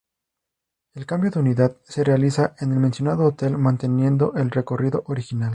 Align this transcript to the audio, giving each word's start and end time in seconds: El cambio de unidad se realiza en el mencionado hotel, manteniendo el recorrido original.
El 0.95 1.05
cambio 1.05 1.29
de 1.29 1.39
unidad 1.41 1.77
se 1.83 2.03
realiza 2.03 2.55
en 2.57 2.71
el 2.71 2.79
mencionado 2.79 3.23
hotel, 3.25 3.59
manteniendo 3.59 4.33
el 4.35 4.49
recorrido 4.49 5.03
original. 5.05 5.49